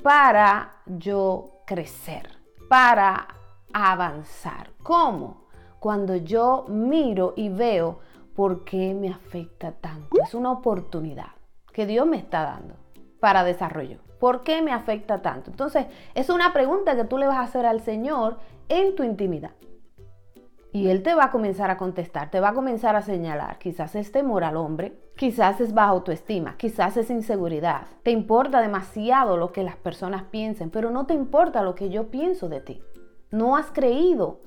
para 0.03 0.83
yo 0.87 1.63
crecer, 1.67 2.29
para 2.69 3.29
avanzar. 3.73 4.71
¿Cómo? 4.83 5.49
Cuando 5.79 6.17
yo 6.17 6.65
miro 6.69 7.35
y 7.37 7.49
veo 7.49 8.01
por 8.35 8.65
qué 8.65 8.95
me 8.95 9.09
afecta 9.09 9.73
tanto. 9.73 10.17
Es 10.23 10.35
una 10.35 10.53
oportunidad 10.53 11.33
que 11.73 11.87
Dios 11.87 12.07
me 12.07 12.17
está 12.17 12.43
dando 12.43 12.75
para 13.21 13.45
desarrollo. 13.45 13.99
¿Por 14.19 14.43
qué 14.43 14.63
me 14.63 14.73
afecta 14.73 15.23
tanto? 15.23 15.51
Entonces, 15.51 15.87
es 16.15 16.29
una 16.31 16.53
pregunta 16.53 16.97
que 16.97 17.05
tú 17.05 17.19
le 17.19 17.27
vas 17.27 17.39
a 17.39 17.43
hacer 17.43 17.67
al 17.67 17.81
Señor 17.81 18.39
en 18.69 18.97
tu 18.97 19.05
intimidad. 19.05 19.53
Y 20.73 20.89
Él 20.89 21.03
te 21.03 21.15
va 21.15 21.25
a 21.25 21.31
comenzar 21.31 21.71
a 21.71 21.79
contestar, 21.79 22.31
te 22.31 22.41
va 22.41 22.51
a 22.51 22.55
comenzar 22.55 22.95
a 22.95 23.03
señalar. 23.03 23.59
Quizás 23.59 23.95
es 23.95 24.13
temor 24.13 24.45
al 24.45 24.57
hombre, 24.57 24.99
quizás 25.17 25.61
es 25.61 25.73
baja 25.73 25.91
autoestima, 25.91 26.57
quizás 26.57 26.97
es 26.97 27.11
inseguridad. 27.11 27.87
Te 28.03 28.11
importa 28.11 28.61
demasiado 28.61 29.37
lo 29.37 29.53
que 29.53 29.63
las 29.63 29.77
personas 29.77 30.25
piensen, 30.25 30.71
pero 30.71 30.91
no 30.91 31.07
te 31.07 31.15
importa 31.15 31.63
lo 31.63 31.75
que 31.75 31.89
yo 31.89 32.11
pienso 32.11 32.49
de 32.49 32.61
ti. 32.61 32.83
No 33.31 33.57
has 33.57 33.71
creído 33.71 34.41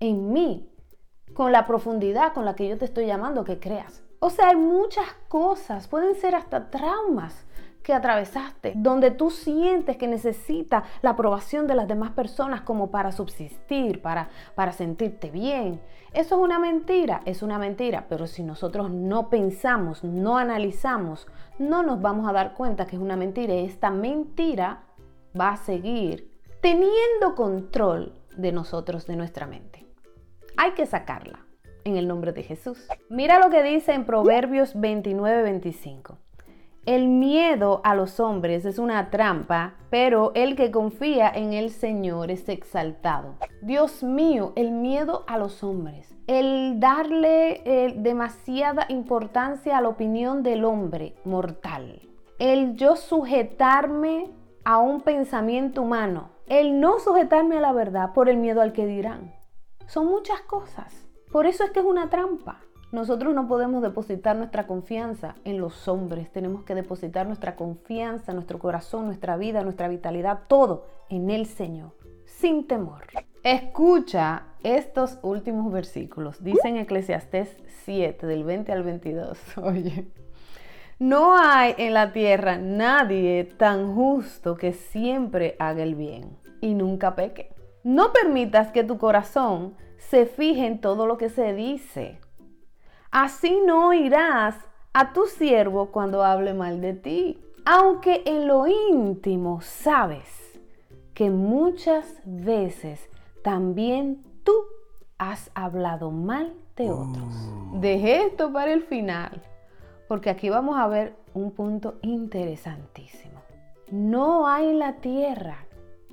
en 0.00 0.32
mí 0.32 0.72
con 1.34 1.52
la 1.52 1.66
profundidad 1.66 2.32
con 2.32 2.44
la 2.44 2.54
que 2.54 2.68
yo 2.68 2.78
te 2.78 2.84
estoy 2.84 3.06
llamando 3.06 3.44
que 3.44 3.60
creas. 3.60 4.02
O 4.20 4.30
sea, 4.30 4.48
hay 4.48 4.56
muchas 4.56 5.06
cosas, 5.28 5.86
pueden 5.86 6.14
ser 6.16 6.34
hasta 6.34 6.70
traumas 6.70 7.46
que 7.88 7.94
atravesaste, 7.94 8.74
donde 8.76 9.10
tú 9.10 9.30
sientes 9.30 9.96
que 9.96 10.06
necesitas 10.06 10.84
la 11.00 11.10
aprobación 11.12 11.66
de 11.66 11.74
las 11.74 11.88
demás 11.88 12.10
personas 12.10 12.60
como 12.60 12.90
para 12.90 13.12
subsistir, 13.12 14.02
para, 14.02 14.28
para 14.54 14.72
sentirte 14.72 15.30
bien. 15.30 15.80
Eso 16.12 16.36
es 16.36 16.42
una 16.42 16.58
mentira, 16.58 17.22
es 17.24 17.42
una 17.42 17.58
mentira, 17.58 18.04
pero 18.06 18.26
si 18.26 18.42
nosotros 18.42 18.90
no 18.90 19.30
pensamos, 19.30 20.04
no 20.04 20.36
analizamos, 20.36 21.26
no 21.58 21.82
nos 21.82 22.02
vamos 22.02 22.28
a 22.28 22.34
dar 22.34 22.52
cuenta 22.52 22.86
que 22.86 22.96
es 22.96 23.00
una 23.00 23.16
mentira 23.16 23.54
y 23.54 23.64
esta 23.64 23.88
mentira 23.88 24.84
va 25.38 25.52
a 25.52 25.56
seguir 25.56 26.30
teniendo 26.60 27.34
control 27.34 28.12
de 28.36 28.52
nosotros, 28.52 29.06
de 29.06 29.16
nuestra 29.16 29.46
mente. 29.46 29.86
Hay 30.58 30.72
que 30.72 30.84
sacarla 30.84 31.46
en 31.84 31.96
el 31.96 32.06
nombre 32.06 32.32
de 32.32 32.42
Jesús. 32.42 32.86
Mira 33.08 33.38
lo 33.38 33.48
que 33.48 33.62
dice 33.62 33.94
en 33.94 34.04
Proverbios 34.04 34.76
29-25. 34.76 36.18
El 36.86 37.08
miedo 37.08 37.82
a 37.84 37.94
los 37.94 38.18
hombres 38.18 38.64
es 38.64 38.78
una 38.78 39.10
trampa, 39.10 39.74
pero 39.90 40.32
el 40.34 40.56
que 40.56 40.70
confía 40.70 41.28
en 41.28 41.52
el 41.52 41.70
Señor 41.70 42.30
es 42.30 42.48
exaltado. 42.48 43.34
Dios 43.60 44.02
mío, 44.02 44.52
el 44.56 44.70
miedo 44.70 45.24
a 45.26 45.36
los 45.36 45.62
hombres. 45.62 46.14
El 46.26 46.80
darle 46.80 47.62
eh, 47.64 47.94
demasiada 47.96 48.86
importancia 48.88 49.76
a 49.76 49.80
la 49.80 49.88
opinión 49.88 50.42
del 50.42 50.64
hombre 50.64 51.14
mortal. 51.24 52.00
El 52.38 52.76
yo 52.76 52.96
sujetarme 52.96 54.30
a 54.64 54.78
un 54.78 55.00
pensamiento 55.00 55.82
humano. 55.82 56.30
El 56.46 56.80
no 56.80 56.98
sujetarme 56.98 57.58
a 57.58 57.60
la 57.60 57.72
verdad 57.72 58.12
por 58.14 58.28
el 58.28 58.38
miedo 58.38 58.62
al 58.62 58.72
que 58.72 58.86
dirán. 58.86 59.34
Son 59.86 60.06
muchas 60.06 60.40
cosas. 60.42 61.06
Por 61.32 61.46
eso 61.46 61.64
es 61.64 61.70
que 61.70 61.80
es 61.80 61.86
una 61.86 62.08
trampa. 62.08 62.60
Nosotros 62.90 63.34
no 63.34 63.46
podemos 63.46 63.82
depositar 63.82 64.34
nuestra 64.36 64.66
confianza 64.66 65.34
en 65.44 65.60
los 65.60 65.88
hombres, 65.88 66.32
tenemos 66.32 66.64
que 66.64 66.74
depositar 66.74 67.26
nuestra 67.26 67.54
confianza, 67.54 68.32
nuestro 68.32 68.58
corazón, 68.58 69.04
nuestra 69.04 69.36
vida, 69.36 69.62
nuestra 69.62 69.88
vitalidad, 69.88 70.40
todo 70.48 70.86
en 71.10 71.28
el 71.28 71.44
Señor, 71.44 71.92
sin 72.24 72.66
temor. 72.66 73.04
Escucha 73.42 74.44
estos 74.62 75.18
últimos 75.20 75.70
versículos. 75.70 76.42
Dice 76.42 76.68
en 76.68 76.78
Eclesiastés 76.78 77.58
7, 77.84 78.26
del 78.26 78.44
20 78.44 78.72
al 78.72 78.82
22. 78.82 79.38
Oye, 79.62 80.08
no 80.98 81.36
hay 81.36 81.74
en 81.76 81.92
la 81.92 82.12
tierra 82.14 82.56
nadie 82.56 83.44
tan 83.44 83.94
justo 83.94 84.56
que 84.56 84.72
siempre 84.72 85.56
haga 85.58 85.82
el 85.82 85.94
bien 85.94 86.38
y 86.62 86.72
nunca 86.72 87.14
peque. 87.14 87.54
No 87.84 88.14
permitas 88.14 88.72
que 88.72 88.82
tu 88.82 88.96
corazón 88.96 89.74
se 89.98 90.24
fije 90.24 90.66
en 90.66 90.80
todo 90.80 91.06
lo 91.06 91.18
que 91.18 91.28
se 91.28 91.52
dice 91.52 92.18
Así 93.10 93.60
no 93.64 93.88
oirás 93.88 94.56
a 94.92 95.12
tu 95.12 95.26
siervo 95.26 95.86
cuando 95.86 96.24
hable 96.24 96.54
mal 96.54 96.80
de 96.80 96.94
ti. 96.94 97.40
Aunque 97.64 98.22
en 98.26 98.46
lo 98.48 98.66
íntimo 98.66 99.60
sabes 99.60 100.60
que 101.14 101.30
muchas 101.30 102.20
veces 102.24 103.08
también 103.42 104.24
tú 104.44 104.52
has 105.18 105.50
hablado 105.54 106.10
mal 106.10 106.54
de 106.76 106.90
otros. 106.90 107.50
Oh. 107.72 107.78
Deje 107.78 108.26
esto 108.26 108.52
para 108.52 108.72
el 108.72 108.82
final, 108.82 109.42
porque 110.06 110.30
aquí 110.30 110.48
vamos 110.48 110.78
a 110.78 110.86
ver 110.86 111.16
un 111.34 111.50
punto 111.50 111.98
interesantísimo. 112.02 113.42
No 113.90 114.46
hay 114.46 114.68
en 114.68 114.78
la 114.78 114.96
tierra 114.96 115.66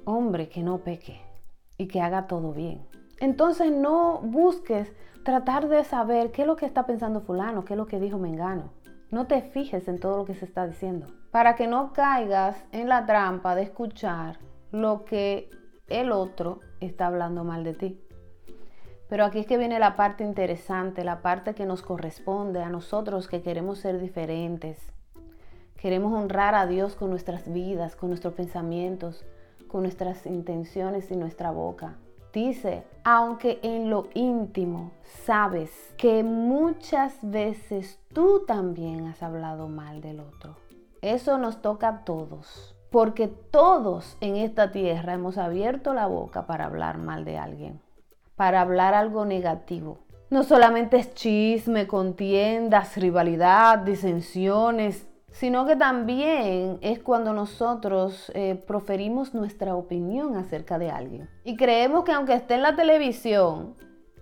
hombre 0.05 0.49
que 0.49 0.63
no 0.63 0.79
peque 0.79 1.21
y 1.77 1.87
que 1.87 2.01
haga 2.01 2.27
todo 2.27 2.53
bien. 2.53 2.87
Entonces 3.19 3.71
no 3.71 4.19
busques 4.19 4.91
tratar 5.25 5.67
de 5.69 5.83
saber 5.83 6.31
qué 6.31 6.43
es 6.43 6.47
lo 6.47 6.55
que 6.55 6.67
está 6.67 6.85
pensando 6.85 7.19
fulano, 7.19 7.65
qué 7.65 7.73
es 7.73 7.77
lo 7.77 7.87
que 7.87 7.99
dijo 7.99 8.19
Mengano. 8.19 8.69
No 9.09 9.25
te 9.25 9.41
fijes 9.41 9.87
en 9.87 9.99
todo 9.99 10.17
lo 10.17 10.25
que 10.25 10.35
se 10.35 10.45
está 10.45 10.67
diciendo, 10.67 11.07
para 11.31 11.55
que 11.55 11.65
no 11.65 11.93
caigas 11.93 12.63
en 12.71 12.87
la 12.87 13.07
trampa 13.07 13.55
de 13.55 13.63
escuchar 13.63 14.37
lo 14.71 15.03
que 15.03 15.49
el 15.87 16.11
otro 16.11 16.59
está 16.79 17.07
hablando 17.07 17.43
mal 17.43 17.63
de 17.63 17.73
ti. 17.73 18.01
Pero 19.09 19.25
aquí 19.25 19.39
es 19.39 19.47
que 19.47 19.57
viene 19.57 19.79
la 19.79 19.95
parte 19.95 20.23
interesante, 20.23 21.03
la 21.03 21.23
parte 21.23 21.55
que 21.55 21.65
nos 21.65 21.81
corresponde 21.81 22.61
a 22.61 22.69
nosotros 22.69 23.27
que 23.27 23.41
queremos 23.41 23.79
ser 23.79 23.99
diferentes. 23.99 24.77
Queremos 25.75 26.13
honrar 26.13 26.53
a 26.53 26.67
Dios 26.67 26.93
con 26.93 27.09
nuestras 27.09 27.51
vidas, 27.51 27.95
con 27.95 28.09
nuestros 28.09 28.35
pensamientos, 28.35 29.25
con 29.67 29.81
nuestras 29.81 30.27
intenciones 30.27 31.09
y 31.09 31.15
nuestra 31.15 31.49
boca. 31.49 31.95
Dice, 32.35 32.83
aunque 33.05 33.61
en 33.63 33.89
lo 33.89 34.09
íntimo 34.13 34.91
sabes 35.23 35.71
que 35.95 36.21
muchas 36.21 37.17
veces 37.21 37.97
tú 38.11 38.43
también 38.45 39.07
has 39.07 39.23
hablado 39.23 39.69
mal 39.69 40.01
del 40.01 40.19
otro. 40.19 40.57
Eso 41.01 41.37
nos 41.37 41.61
toca 41.61 41.87
a 41.87 42.03
todos, 42.03 42.75
porque 42.91 43.29
todos 43.29 44.17
en 44.19 44.35
esta 44.35 44.73
tierra 44.73 45.13
hemos 45.13 45.37
abierto 45.37 45.93
la 45.93 46.07
boca 46.07 46.45
para 46.45 46.65
hablar 46.65 46.97
mal 46.97 47.23
de 47.23 47.37
alguien, 47.37 47.79
para 48.35 48.59
hablar 48.59 48.93
algo 48.95 49.23
negativo. 49.23 49.99
No 50.29 50.43
solamente 50.43 50.97
es 50.97 51.13
chisme, 51.13 51.87
contiendas, 51.87 52.97
rivalidad, 52.97 53.79
disensiones, 53.79 55.07
sino 55.35 55.65
que 55.65 55.75
también 55.75 56.77
es 56.79 56.99
cuando 56.99 57.33
nosotros 57.33 58.31
eh, 58.33 58.55
proferimos 58.55 59.33
nuestra 59.33 59.75
opinión 59.75 60.37
acerca 60.37 60.79
de 60.79 60.91
alguien. 60.91 61.29
Y 61.43 61.57
creemos 61.57 62.05
que 62.05 62.13
aunque 62.13 62.33
esté 62.33 62.53
en 62.53 62.61
la 62.61 62.77
televisión, 62.77 63.75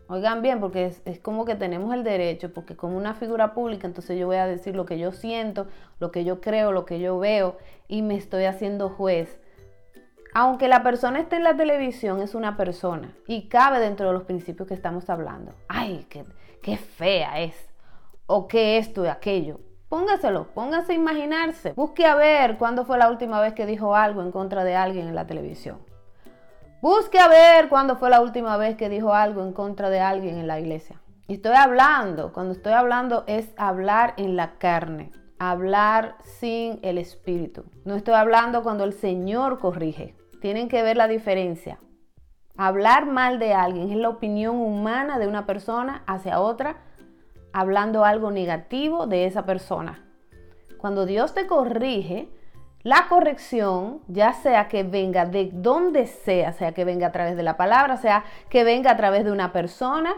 oigan 0.08 0.42
bien, 0.42 0.60
porque 0.60 0.92
es, 1.06 1.20
como 1.20 1.46
que 1.46 1.54
tenemos 1.54 1.94
el 1.94 2.04
derecho, 2.04 2.52
porque 2.52 2.76
como 2.76 2.98
una 2.98 3.14
figura 3.14 3.54
pública, 3.54 3.86
entonces 3.86 4.18
yo 4.18 4.26
voy 4.26 4.38
a 4.38 4.48
decir 4.48 4.76
lo 4.76 4.88
que 4.88 4.98
yo 4.98 5.12
siento, 5.12 5.68
lo 6.00 6.12
que 6.12 6.24
yo 6.24 6.42
creo, 6.42 6.72
lo 6.72 6.84
que 6.84 7.00
yo 7.00 7.20
veo, 7.20 7.58
y 7.88 8.02
me 8.02 8.16
estoy 8.16 8.46
haciendo 8.46 8.90
juez. 8.90 9.40
Aunque 10.34 10.68
la 10.68 10.82
persona 10.82 11.20
esté 11.20 11.36
en 11.36 11.44
la 11.44 11.56
televisión, 11.56 12.24
es 12.24 12.34
una 12.34 12.58
persona 12.58 13.14
y 13.28 13.50
cabe 13.50 13.80
dentro 13.80 14.08
de 14.08 14.14
los 14.14 14.24
principios 14.24 14.68
que 14.68 14.74
estamos 14.74 15.12
hablando. 15.12 15.54
Ay, 15.68 16.08
qué, 16.10 16.26
qué 16.64 16.76
fea 16.76 17.40
es, 17.40 17.70
o 18.26 18.48
qué 18.48 18.80
esto 18.80 19.06
y 19.06 19.10
aquello 19.10 19.60
Póngaselo, 19.94 20.48
póngase 20.56 20.94
a 20.94 20.96
imaginarse. 20.96 21.74
Busque 21.74 22.08
a 22.08 22.16
ver 22.16 22.58
cuándo 22.58 22.84
fue 22.84 22.98
la 22.98 23.12
última 23.12 23.40
vez 23.40 23.54
que 23.54 23.68
dijo 23.68 23.96
algo 23.96 24.24
en 24.24 24.32
contra 24.32 24.64
de 24.64 24.76
alguien 24.76 25.08
en 25.08 25.14
la 25.14 25.28
televisión. 25.28 25.78
Busque 26.82 27.20
a 27.20 27.28
ver 27.28 27.70
cuándo 27.70 27.96
fue 27.98 28.10
la 28.10 28.20
última 28.20 28.58
vez 28.58 28.76
que 28.76 28.90
dijo 28.90 29.14
algo 29.14 29.44
en 29.44 29.54
contra 29.54 29.92
de 29.92 30.00
alguien 30.00 30.40
en 30.40 30.48
la 30.48 30.60
iglesia. 30.60 31.00
Y 31.28 31.36
estoy 31.36 31.54
hablando, 31.56 32.34
cuando 32.34 32.54
estoy 32.54 32.74
hablando 32.74 33.24
es 33.28 33.54
hablar 33.56 34.16
en 34.18 34.36
la 34.36 34.58
carne, 34.58 35.12
hablar 35.38 36.16
sin 36.24 36.80
el 36.82 36.98
espíritu. 36.98 37.66
No 37.86 37.94
estoy 37.94 38.16
hablando 38.16 38.64
cuando 38.64 38.86
el 38.86 38.94
Señor 38.94 39.60
corrige. 39.60 40.16
Tienen 40.42 40.70
que 40.70 40.82
ver 40.82 40.98
la 40.98 41.08
diferencia. 41.08 41.78
Hablar 42.58 43.06
mal 43.06 43.38
de 43.38 43.54
alguien 43.54 43.92
es 43.92 43.98
la 43.98 44.10
opinión 44.10 44.56
humana 44.56 45.20
de 45.20 45.28
una 45.28 45.46
persona 45.46 46.02
hacia 46.08 46.40
otra, 46.40 46.78
hablando 47.54 48.04
algo 48.04 48.32
negativo 48.32 49.08
de 49.08 49.26
esa 49.26 49.46
persona. 49.46 50.04
Cuando 50.78 51.06
Dios 51.06 51.34
te 51.34 51.48
corrige, 51.48 52.28
la 52.84 53.08
corrección, 53.08 54.02
ya 54.10 54.34
sea 54.34 54.68
que 54.68 54.84
venga 54.84 55.26
de 55.26 55.50
donde 55.54 56.06
sea, 56.06 56.52
sea 56.52 56.74
que 56.74 56.84
venga 56.84 57.08
a 57.08 57.12
través 57.14 57.38
de 57.38 57.44
la 57.44 57.56
palabra, 57.56 57.96
sea 57.96 58.26
que 58.50 58.66
venga 58.66 58.92
a 58.92 58.98
través 58.98 59.24
de 59.24 59.32
una 59.32 59.54
persona, 59.54 60.14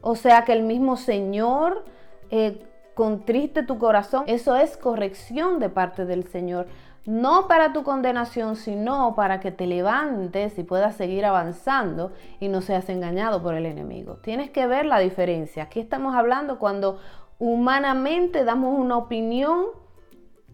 o 0.00 0.14
sea 0.14 0.44
que 0.44 0.52
el 0.52 0.62
mismo 0.62 0.96
Señor 0.96 1.84
eh, 2.30 2.64
contriste 2.94 3.64
tu 3.64 3.78
corazón, 3.78 4.22
eso 4.28 4.54
es 4.54 4.76
corrección 4.76 5.58
de 5.58 5.68
parte 5.70 6.04
del 6.04 6.28
Señor. 6.28 6.68
No 7.06 7.48
para 7.48 7.72
tu 7.74 7.82
condenación, 7.82 8.56
sino 8.56 9.14
para 9.14 9.38
que 9.40 9.50
te 9.50 9.66
levantes 9.66 10.58
y 10.58 10.62
puedas 10.62 10.96
seguir 10.96 11.26
avanzando 11.26 12.12
y 12.40 12.48
no 12.48 12.62
seas 12.62 12.88
engañado 12.88 13.42
por 13.42 13.54
el 13.54 13.66
enemigo. 13.66 14.16
Tienes 14.22 14.50
que 14.50 14.66
ver 14.66 14.86
la 14.86 14.98
diferencia. 14.98 15.64
Aquí 15.64 15.80
estamos 15.80 16.14
hablando 16.14 16.58
cuando 16.58 16.98
humanamente 17.38 18.44
damos 18.44 18.78
una 18.78 18.96
opinión 18.96 19.66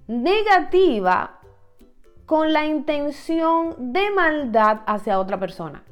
negativa 0.09 1.38
con 2.26 2.52
la 2.52 2.64
intención 2.64 3.92
de 3.92 4.11
maldad 4.11 4.80
hacia 4.87 5.21
otra 5.21 5.38
persona. 5.38 5.85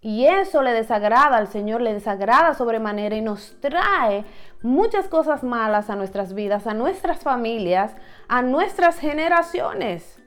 Y 0.00 0.26
eso 0.26 0.62
le 0.62 0.72
desagrada 0.72 1.36
al 1.36 1.48
Señor, 1.48 1.80
le 1.80 1.92
desagrada 1.92 2.54
sobremanera 2.54 3.16
y 3.16 3.22
nos 3.22 3.60
trae 3.60 4.24
muchas 4.66 5.08
cosas 5.08 5.42
malas 5.42 5.90
a 5.90 5.96
nuestras 5.96 6.34
vidas, 6.34 6.66
a 6.66 6.74
nuestras 6.74 7.20
familias, 7.20 7.94
a 8.28 8.42
nuestras 8.42 8.98
generaciones. 8.98 10.22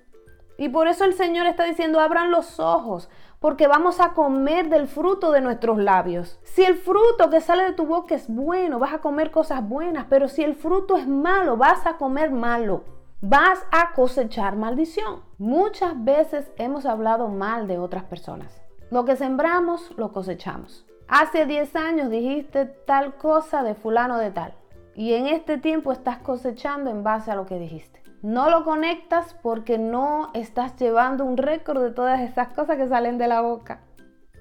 Y 0.58 0.70
por 0.70 0.88
eso 0.88 1.06
el 1.06 1.14
Señor 1.14 1.46
está 1.46 1.64
diciendo, 1.64 2.00
abran 2.00 2.32
los 2.32 2.60
ojos, 2.60 3.10
porque 3.40 3.68
vamos 3.68 4.00
a 4.00 4.14
comer 4.14 4.70
del 4.70 4.88
fruto 4.88 5.32
de 5.32 5.42
nuestros 5.42 5.78
labios. 5.78 6.40
Si 6.44 6.64
el 6.64 6.76
fruto 6.76 7.30
que 7.30 7.42
sale 7.42 7.64
de 7.64 7.74
tu 7.74 7.86
boca 7.86 8.16
es 8.16 8.28
bueno, 8.28 8.80
vas 8.80 8.94
a 8.94 9.00
comer 9.00 9.32
cosas 9.32 9.68
buenas, 9.68 10.08
pero 10.10 10.28
si 10.28 10.44
el 10.44 10.56
fruto 10.56 10.98
es 10.98 11.08
malo, 11.08 11.56
vas 11.56 11.86
a 11.86 11.98
comer 11.98 12.32
malo 12.32 12.84
vas 13.22 13.66
a 13.72 13.92
cosechar 13.94 14.56
maldición. 14.56 15.22
Muchas 15.38 16.04
veces 16.04 16.52
hemos 16.58 16.86
hablado 16.86 17.28
mal 17.28 17.68
de 17.68 17.78
otras 17.78 18.04
personas. 18.06 18.62
Lo 18.92 19.06
que 19.06 19.16
sembramos, 19.16 19.92
lo 19.98 20.12
cosechamos. 20.12 20.86
Hace 21.10 21.48
10 21.48 21.76
años 21.76 22.12
dijiste 22.12 22.66
tal 22.66 23.16
cosa 23.16 23.64
de 23.64 23.74
fulano 23.74 24.20
de 24.20 24.30
tal. 24.30 24.54
Y 24.94 25.16
en 25.16 25.26
este 25.26 25.58
tiempo 25.58 25.92
estás 25.92 26.20
cosechando 26.20 26.92
en 26.92 27.04
base 27.04 27.32
a 27.32 27.36
lo 27.36 27.48
que 27.48 27.58
dijiste. 27.58 28.04
No 28.22 28.52
lo 28.52 28.64
conectas 28.64 29.36
porque 29.42 29.80
no 29.80 30.30
estás 30.36 30.76
llevando 30.76 31.26
un 31.26 31.38
récord 31.38 31.82
de 31.82 31.90
todas 31.90 32.22
esas 32.22 32.50
cosas 32.50 32.78
que 32.78 32.88
salen 32.88 33.18
de 33.18 33.28
la 33.28 33.42
boca. 33.42 33.82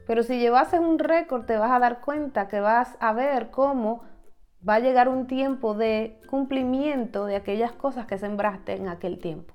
Pero 0.06 0.22
si 0.22 0.38
llevases 0.38 0.80
un 0.80 0.98
récord 0.98 1.46
te 1.46 1.56
vas 1.56 1.70
a 1.70 1.78
dar 1.78 2.02
cuenta 2.02 2.48
que 2.48 2.60
vas 2.60 2.98
a 3.00 3.14
ver 3.14 3.50
cómo 3.50 4.02
va 4.68 4.75
a 4.75 4.80
llegar 4.80 5.08
un 5.08 5.26
tiempo 5.26 5.72
de 5.72 6.20
cumplimiento 6.28 7.25
de 7.25 7.37
aquellas 7.37 7.72
cosas 7.72 8.04
que 8.04 8.18
sembraste 8.18 8.76
en 8.76 8.88
aquel 8.88 9.18
tiempo. 9.20 9.54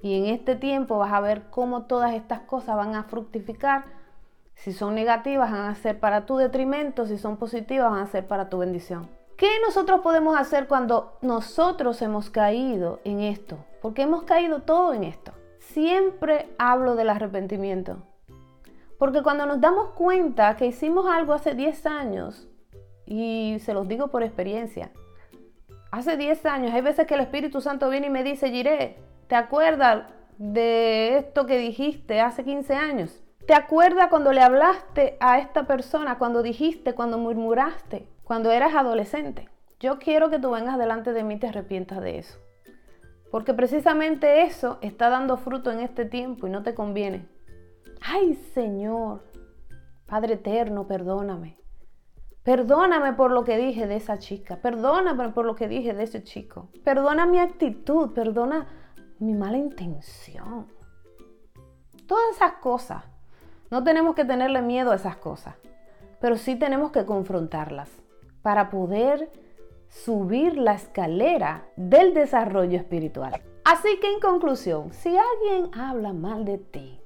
Y 0.00 0.16
en 0.16 0.26
este 0.26 0.54
tiempo 0.54 0.96
vas 0.96 1.12
a 1.12 1.20
ver 1.20 1.50
cómo 1.50 1.86
todas 1.86 2.14
estas 2.14 2.40
cosas 2.40 2.76
van 2.76 2.94
a 2.94 3.02
fructificar. 3.02 4.03
Si 4.54 4.72
son 4.72 4.94
negativas, 4.94 5.50
van 5.50 5.66
a 5.70 5.74
ser 5.74 6.00
para 6.00 6.26
tu 6.26 6.36
detrimento. 6.36 7.06
Si 7.06 7.18
son 7.18 7.36
positivas, 7.36 7.90
van 7.90 8.00
a 8.00 8.06
ser 8.06 8.26
para 8.26 8.48
tu 8.48 8.58
bendición. 8.58 9.08
¿Qué 9.36 9.48
nosotros 9.66 10.00
podemos 10.00 10.38
hacer 10.38 10.68
cuando 10.68 11.18
nosotros 11.20 12.00
hemos 12.02 12.30
caído 12.30 13.00
en 13.04 13.20
esto? 13.20 13.58
Porque 13.82 14.02
hemos 14.02 14.22
caído 14.22 14.62
todo 14.62 14.94
en 14.94 15.02
esto. 15.02 15.32
Siempre 15.58 16.48
hablo 16.56 16.94
del 16.94 17.10
arrepentimiento. 17.10 17.98
Porque 18.96 19.22
cuando 19.22 19.44
nos 19.44 19.60
damos 19.60 19.90
cuenta 19.90 20.56
que 20.56 20.66
hicimos 20.66 21.06
algo 21.06 21.32
hace 21.32 21.54
10 21.54 21.86
años 21.86 22.48
y 23.06 23.58
se 23.60 23.74
los 23.74 23.88
digo 23.88 24.08
por 24.08 24.22
experiencia. 24.22 24.92
Hace 25.90 26.16
10 26.16 26.46
años 26.46 26.72
hay 26.72 26.80
veces 26.80 27.06
que 27.06 27.14
el 27.14 27.20
Espíritu 27.20 27.60
Santo 27.60 27.90
viene 27.90 28.06
y 28.06 28.10
me 28.10 28.22
dice, 28.22 28.50
Giré, 28.50 28.98
¿te 29.26 29.34
acuerdas 29.34 30.04
de 30.38 31.18
esto 31.18 31.44
que 31.46 31.58
dijiste 31.58 32.20
hace 32.20 32.44
15 32.44 32.74
años? 32.74 33.23
¿Te 33.46 33.52
acuerdas 33.52 34.08
cuando 34.08 34.32
le 34.32 34.40
hablaste 34.40 35.18
a 35.20 35.38
esta 35.38 35.66
persona, 35.66 36.16
cuando 36.16 36.42
dijiste, 36.42 36.94
cuando 36.94 37.18
murmuraste, 37.18 38.08
cuando 38.24 38.50
eras 38.50 38.74
adolescente? 38.74 39.50
Yo 39.78 39.98
quiero 39.98 40.30
que 40.30 40.38
tú 40.38 40.50
vengas 40.50 40.78
delante 40.78 41.12
de 41.12 41.24
mí 41.24 41.34
y 41.34 41.38
te 41.38 41.48
arrepientas 41.48 42.00
de 42.00 42.18
eso. 42.18 42.38
Porque 43.30 43.52
precisamente 43.52 44.42
eso 44.42 44.78
está 44.80 45.10
dando 45.10 45.36
fruto 45.36 45.70
en 45.70 45.80
este 45.80 46.06
tiempo 46.06 46.46
y 46.46 46.50
no 46.50 46.62
te 46.62 46.74
conviene. 46.74 47.28
Ay 48.00 48.34
Señor, 48.54 49.24
Padre 50.06 50.34
eterno, 50.34 50.86
perdóname. 50.86 51.58
Perdóname 52.44 53.12
por 53.14 53.30
lo 53.30 53.44
que 53.44 53.58
dije 53.58 53.86
de 53.86 53.96
esa 53.96 54.18
chica. 54.18 54.56
Perdóname 54.62 55.30
por 55.30 55.44
lo 55.44 55.54
que 55.54 55.68
dije 55.68 55.92
de 55.92 56.04
ese 56.04 56.22
chico. 56.22 56.70
Perdona 56.82 57.26
mi 57.26 57.38
actitud. 57.38 58.12
Perdona 58.12 58.66
mi 59.18 59.34
mala 59.34 59.56
intención. 59.56 60.70
Todas 62.06 62.36
esas 62.36 62.52
cosas. 62.54 63.13
No 63.74 63.82
tenemos 63.82 64.14
que 64.14 64.24
tenerle 64.24 64.62
miedo 64.62 64.92
a 64.92 64.94
esas 64.94 65.16
cosas. 65.16 65.56
Pero 66.20 66.36
sí 66.36 66.54
tenemos 66.54 66.92
que 66.92 67.04
confrontarlas 67.04 67.90
para 68.40 68.70
poder 68.70 69.32
subir 69.88 70.56
la 70.56 70.74
escalera 70.74 71.64
del 71.74 72.14
desarrollo 72.14 72.78
espiritual. 72.78 73.42
Así 73.64 73.98
que 74.00 74.12
en 74.12 74.20
conclusión, 74.20 74.92
si 74.92 75.08
alguien 75.08 75.72
habla 75.76 76.12
mal 76.12 76.44
de 76.44 76.58
ti, 76.58 77.00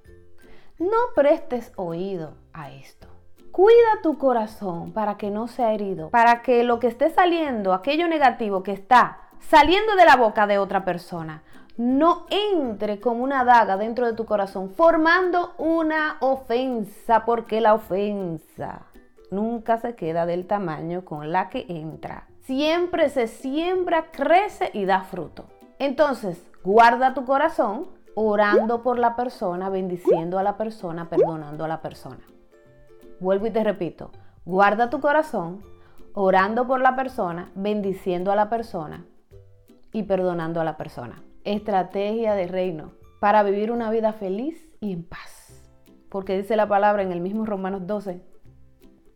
no 0.78 0.98
prestes 1.14 1.72
oído 1.76 2.35
a 2.52 2.70
esto. 2.70 3.09
Cuida 3.50 4.02
tu 4.02 4.18
corazón 4.18 4.92
para 4.92 5.16
que 5.16 5.31
no 5.31 5.48
sea 5.48 5.72
herido, 5.72 6.11
para 6.11 6.42
que 6.42 6.64
lo 6.64 6.81
que 6.81 6.88
esté 6.88 7.09
saliendo, 7.09 7.72
aquello 7.72 8.09
negativo 8.09 8.62
que 8.62 8.72
está 8.72 9.20
saliendo 9.40 9.96
de 9.96 10.04
la 10.04 10.16
boca 10.16 10.46
de 10.46 10.59
otra 10.59 10.85
persona, 10.85 11.42
no 11.78 12.26
entre 12.28 13.00
como 13.00 13.22
una 13.22 13.44
daga 13.44 13.76
dentro 13.76 14.04
de 14.04 14.12
tu 14.12 14.26
corazón, 14.26 14.70
formando 14.70 15.54
una 15.58 16.16
ofensa, 16.20 17.24
porque 17.24 17.60
la 17.60 17.74
ofensa 17.74 18.82
nunca 19.30 19.78
se 19.78 19.94
queda 19.94 20.26
del 20.26 20.46
tamaño 20.46 21.04
con 21.04 21.30
la 21.30 21.48
que 21.48 21.66
entra. 21.68 22.26
Siempre 22.42 23.08
se 23.10 23.28
siembra, 23.28 24.10
crece 24.10 24.70
y 24.74 24.86
da 24.86 25.02
fruto. 25.02 25.44
Entonces, 25.78 26.42
guarda 26.64 27.14
tu 27.14 27.24
corazón 27.24 27.86
orando 28.16 28.82
por 28.82 28.98
la 28.98 29.14
persona, 29.14 29.70
bendiciendo 29.70 30.40
a 30.40 30.42
la 30.42 30.56
persona, 30.56 31.08
perdonando 31.08 31.64
a 31.64 31.68
la 31.68 31.80
persona. 31.80 32.24
Vuelvo 33.20 33.46
y 33.46 33.50
te 33.50 33.62
repito, 33.62 34.10
guarda 34.44 34.90
tu 34.90 35.00
corazón 35.00 35.62
orando 36.14 36.66
por 36.66 36.80
la 36.80 36.96
persona, 36.96 37.52
bendiciendo 37.54 38.32
a 38.32 38.36
la 38.36 38.48
persona 38.48 39.04
y 39.92 40.02
perdonando 40.02 40.60
a 40.60 40.64
la 40.64 40.76
persona. 40.76 41.22
Estrategia 41.44 42.35
de 42.35 42.46
reino 42.46 42.92
para 43.20 43.42
vivir 43.42 43.70
una 43.70 43.90
vida 43.90 44.12
feliz 44.12 44.68
y 44.81 44.92
en 44.92 45.05
paz. 45.05 45.62
Porque 46.09 46.37
dice 46.37 46.57
la 46.57 46.68
palabra 46.68 47.03
en 47.03 47.12
el 47.12 47.20
mismo 47.20 47.44
Romanos 47.46 47.87
12 47.87 48.22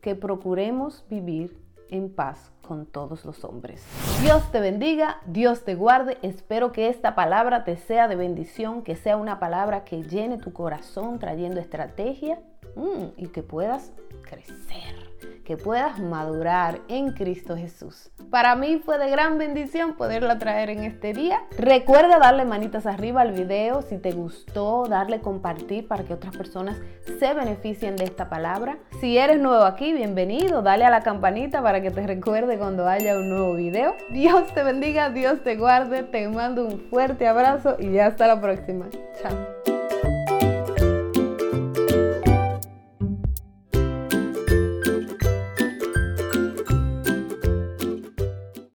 que 0.01 0.15
procuremos 0.15 1.05
vivir 1.09 1.57
en 1.89 2.13
paz 2.13 2.53
con 2.67 2.87
todos 2.87 3.25
los 3.25 3.45
hombres. 3.45 3.87
Dios 4.23 4.51
te 4.51 4.61
bendiga, 4.61 5.21
Dios 5.27 5.65
te 5.65 5.75
guarde. 5.75 6.19
Espero 6.23 6.73
que 6.73 6.89
esta 6.89 7.15
palabra 7.15 7.65
te 7.65 7.77
sea 7.77 8.09
de 8.09 8.17
bendición, 8.17 8.83
que 8.83 8.97
sea 8.97 9.17
una 9.17 9.39
palabra 9.39 9.85
que 9.85 10.03
llene 10.03 10.39
tu 10.39 10.53
corazón 10.53 11.19
trayendo 11.19 11.61
estrategia 11.61 12.41
Mm, 12.75 13.13
y 13.19 13.27
que 13.29 13.43
puedas 13.43 13.93
crecer, 14.23 15.02
que 15.45 15.57
puedas 15.57 15.99
madurar 15.99 16.81
en 16.89 17.13
Cristo 17.13 17.57
Jesús. 17.57 18.11
Para 18.31 18.57
mí 18.57 18.81
fue 18.85 18.99
de 18.99 19.11
gran 19.11 19.39
bendición 19.39 19.95
poderla 19.95 20.39
traer 20.39 20.71
en 20.71 20.85
este 20.85 21.13
día. 21.13 21.41
Recuerda 21.59 22.19
darle 22.19 22.45
manitas 22.45 22.87
arriba 22.87 23.21
al 23.21 23.33
video 23.33 23.83
si 23.83 23.99
te 23.99 24.13
gustó, 24.13 24.87
darle 24.89 25.21
compartir 25.21 25.87
para 25.89 26.05
que 26.05 26.15
otras 26.15 26.37
personas 26.37 26.79
se 27.19 27.35
beneficien 27.35 27.97
de 27.97 28.05
esta 28.05 28.29
palabra. 28.29 28.79
Si 29.01 29.19
eres 29.19 29.41
nuevo 29.41 29.65
aquí, 29.65 29.93
bienvenido. 29.93 30.63
Dale 30.63 30.85
a 30.85 30.91
la 30.91 31.03
campanita 31.03 31.63
para 31.63 31.83
que 31.83 31.91
te 31.91 32.07
recuerde 32.07 32.59
cuando 32.59 32.89
haya 32.89 33.17
un 33.17 33.29
nuevo 33.29 33.55
video. 33.55 33.95
Dios 34.11 34.53
te 34.55 34.63
bendiga, 34.63 35.11
Dios 35.11 35.43
te 35.43 35.57
guarde. 35.57 36.03
Te 36.03 36.29
mando 36.29 36.65
un 36.65 36.81
fuerte 36.91 37.27
abrazo 37.27 37.77
y 37.79 37.99
hasta 37.99 38.27
la 38.27 38.41
próxima. 38.41 38.89
Chao. 39.21 39.62